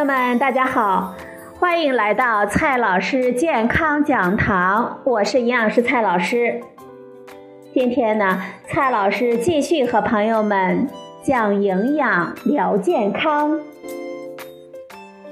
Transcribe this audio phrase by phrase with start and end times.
[0.00, 1.14] 朋友们，大家好，
[1.58, 6.58] 欢迎来到蔡老师健康讲堂，我是营养师蔡老师。
[7.74, 10.88] 今天呢，蔡老师继续和朋友们
[11.22, 13.60] 讲营养聊健康。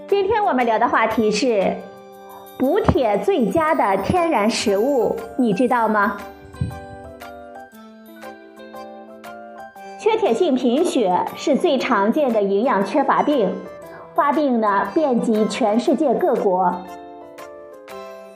[0.07, 1.75] 今天我们聊的话题是
[2.59, 6.19] 补铁最佳的天然食物，你知道吗？
[9.99, 13.51] 缺铁性贫血是最常见的营养缺乏病。
[14.19, 16.75] 发病呢，遍及全世界各国。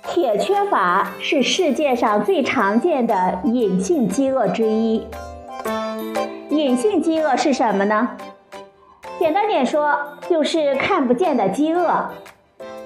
[0.04, 5.04] 铁缺乏是世界上最常见的隐性饥饿之一。
[6.50, 8.10] 隐性饥饿是什么呢？
[9.18, 12.10] 简单点说，就是看不见的饥饿。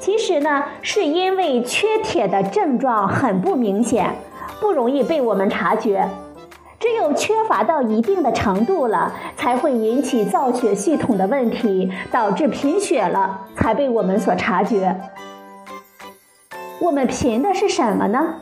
[0.01, 4.15] 其实呢，是因为缺铁的症状很不明显，
[4.59, 6.09] 不容易被我们察觉。
[6.79, 14.95] 只有缺乏到一定的程度了，才会引起造血系统的问题，导致贫血了，才被我们所察觉。
[16.79, 18.35] 我们贫的是什么呢？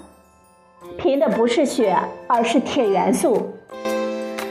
[0.99, 1.97] 贫的不是血，
[2.27, 3.53] 而是铁元素。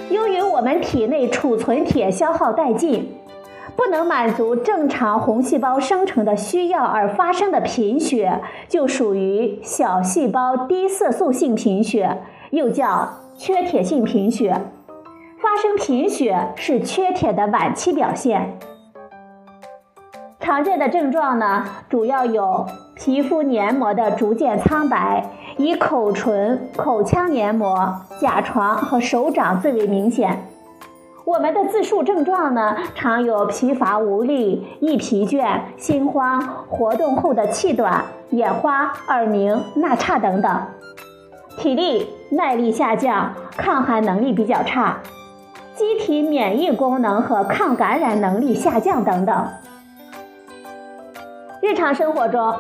[0.10, 3.18] 由于我们体内储存铁消耗殆尽，
[3.76, 8.40] 不能满足正常红细胞生成的需要而发生的贫血，
[8.70, 13.20] 就属于小细胞低色素性贫血，又叫。
[13.46, 14.52] 缺铁性贫血，
[15.42, 18.58] 发生贫血是缺铁的晚期表现。
[20.40, 30.48] 常见的症状呢，主要有皮肤黏膜的逐渐苍白，以口唇、口腔黏膜、甲床和手掌最为明显。
[31.26, 40.50] 我们的自述症状呢，常有疲乏无力、易疲倦、心慌、活动后的气短、眼花、耳鸣、纳差等等。
[41.58, 44.98] 体力耐力下降，抗寒能力比较差，
[45.76, 49.48] 机体免疫功能和抗感染能力下降等等。
[51.62, 52.54] 日常生活中，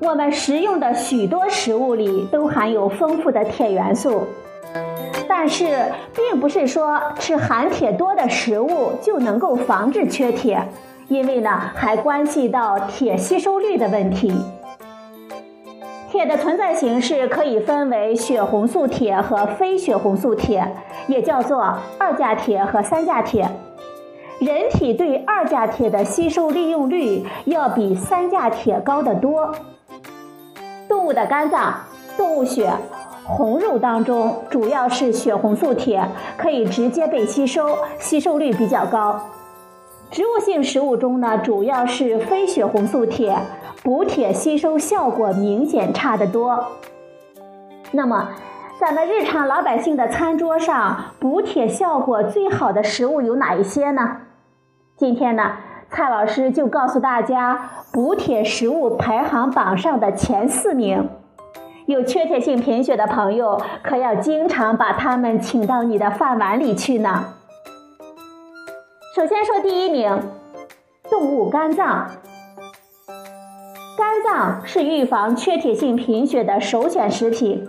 [0.00, 4.22] 我们食用的许多食物里都含有丰富的铁元素，
[5.28, 10.66] 但是并不是说吃含铁多的食物就能够防治缺铁，
[11.08, 14.32] 因为呢还关系到铁吸收率的问题。
[16.18, 20.74] 铁的存在形式可以分为血红素铁和非血红素铁，
[21.06, 23.48] 也叫做二价铁和三价铁。
[24.40, 29.54] 人体对二价铁的吸收利用率要比三价铁高得多。
[30.88, 31.72] 动物的肝脏、
[32.16, 32.72] 动物血、
[33.24, 36.04] 红肉当中主要是血红素铁，
[36.36, 39.20] 可以直接被吸收，吸收率比较高。
[40.10, 43.38] 植物性食物中呢，主要是非血红素铁。
[43.88, 46.72] 补铁吸收效果明显差得多。
[47.92, 48.28] 那么，
[48.78, 54.18] 咱们日常老百姓的餐桌上补铁效果最好的食物有哪一些呢？
[54.94, 55.56] 今天呢，
[55.88, 61.08] 蔡老师就告诉大家补铁食物排行榜上的前四名。
[61.86, 67.32] 有缺铁性贫血的朋友，可要经常把他们请到你的饭碗里去呢。
[69.16, 70.20] 首先说第一名，
[71.08, 72.10] 动物肝脏。
[73.98, 77.68] 肝脏是预防缺铁性贫血的首选食品，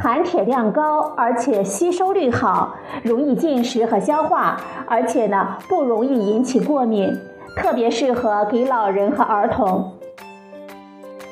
[0.00, 7.18] 含铁量高，而且吸收率好，容易进食和消化，而且呢不容易引起过敏，
[7.56, 9.92] 特别适合给老人和儿童。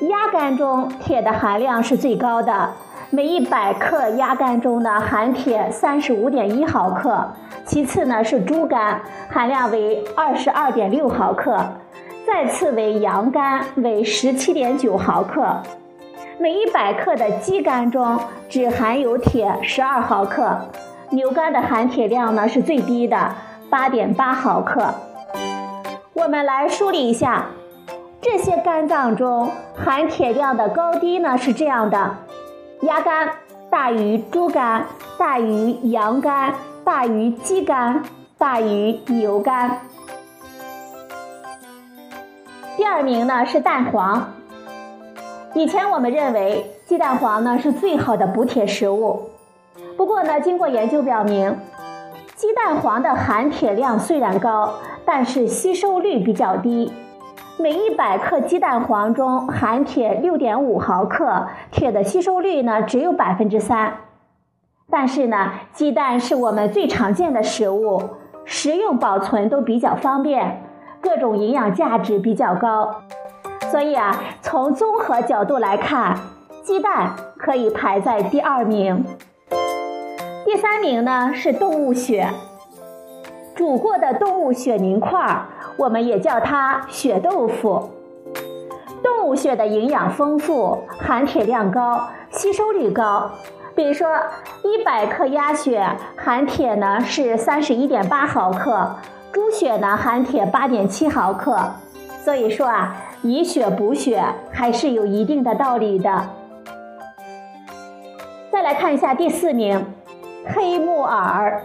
[0.01, 2.71] 鸭肝中铁的含量是最高的，
[3.11, 7.25] 每一百克鸭肝中呢含铁三十五点一毫克，
[7.63, 11.57] 其次呢是猪肝，含量为二十二点六毫克。
[12.25, 15.61] 再次为羊肝为十七点九毫克，
[16.39, 18.19] 每一百克的鸡肝中
[18.49, 20.59] 只含有铁十二毫克，
[21.11, 23.35] 牛肝的含铁量呢是最低的
[23.69, 24.91] 八点八毫克。
[26.13, 27.45] 我们来梳理一下，
[28.19, 32.17] 这些肝脏中含铁量的高低呢是这样的：
[32.81, 33.29] 鸭肝
[33.69, 34.83] 大于猪肝，
[35.19, 38.03] 大于羊肝，大于鸡肝，
[38.37, 39.79] 大于牛肝。
[42.77, 44.33] 第二名呢是蛋黄。
[45.53, 49.29] 以前我们认为鸡蛋黄呢是最好的补铁食物，
[49.95, 51.57] 不过呢，经过研究表明，
[52.35, 54.73] 鸡蛋黄的含铁量虽然高，
[55.05, 56.91] 但是吸收率比较低。
[57.57, 63.93] 每一百克鸡蛋黄中含铁六点五毫克，铁的吸收率呢只有百分之三。
[64.91, 68.01] 但是呢，鸡蛋是我们最常见的食物，
[68.43, 70.64] 食用保存都比较方便。
[71.05, 73.03] 各种营养价值比较高，
[73.69, 76.17] 所以啊，从综合角度来看，
[76.63, 79.05] 鸡蛋可以排在第二名。
[80.43, 82.27] 第三名呢是动物血。
[83.53, 85.45] 煮过的动物血凝块，
[85.77, 87.91] 我们也叫它血豆腐。
[89.03, 93.29] 动物血的营养丰富，含铁量高，吸收率高。
[93.75, 94.09] 比如说，
[94.63, 95.87] 一百克鸭血
[96.17, 98.95] 含铁呢是三十一点八毫克，
[99.35, 101.59] 猪血呢含铁八点七毫克。
[102.23, 106.29] 所以说啊，以血补血还是有一定的道理的。
[108.49, 109.85] 再来看一下第四名，
[110.47, 111.61] 黑木耳。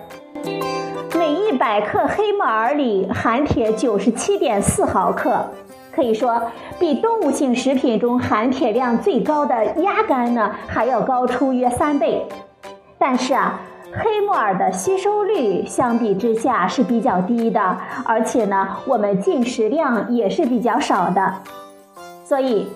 [1.17, 5.47] 每一百克黑木耳里含铁九十七点四毫克，
[5.95, 6.43] 可以说
[6.81, 12.27] 比动物性食品中含铁量最高的鸭肝呢还要高出约三倍。
[12.99, 13.61] 但是啊，
[13.93, 21.35] 黑木耳的吸收率相比之下是比较低的，而且呢，我们进食量也是比较少的，
[22.25, 22.69] 所以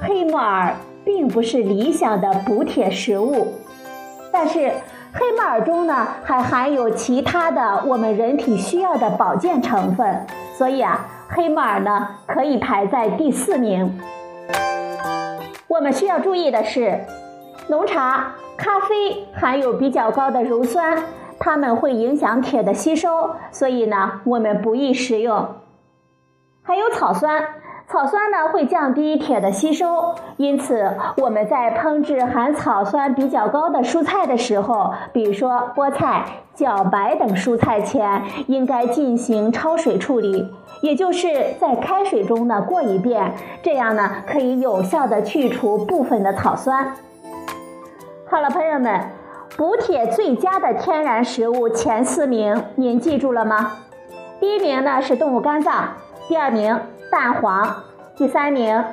[0.00, 0.74] 黑木耳
[1.04, 3.54] 并不是理想的补铁食物。
[4.32, 4.72] 但是。
[5.12, 10.24] 黑木耳中呢还含有其他的我们人体需要的保健成分，
[10.56, 13.98] 所以啊，黑木耳呢可以排在第四名。
[15.66, 17.00] 我们需要注意的是，
[17.66, 21.02] 浓茶、咖啡含有比较高的鞣酸，
[21.38, 25.56] 它们会影响铁的吸收，所以呢我们不宜食用。
[26.62, 27.42] 还有草酸。
[27.88, 36.24] 草酸呢会降低铁的吸收，因此我们在烹制含草酸比较高的蔬菜的时候，比如说菠菜、
[36.54, 40.48] 茭白等蔬菜前，应该进行焯水处理，
[40.82, 46.94] 也就是在开水中呢过一遍，这样呢可以有效的去除部分的草酸。
[48.30, 49.10] 好了，朋友们，
[49.56, 53.72] 补铁最佳的天然食物前四名，您记住了吗？
[54.38, 55.88] 第一名呢是动物肝脏，
[56.28, 56.78] 第二名。
[57.10, 57.82] 蛋黄，
[58.16, 58.84] 第三名，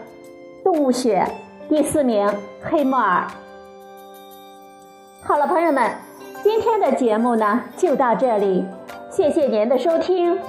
[0.64, 1.24] 动物血，
[1.70, 2.28] 第四名
[2.64, 3.28] 黑木耳。
[5.22, 5.88] 好了，朋友们，
[6.42, 8.66] 今天的节目呢就到这里，
[9.12, 10.40] 谢谢您的收听，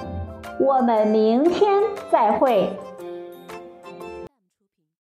[0.59, 2.75] 我们明天再会。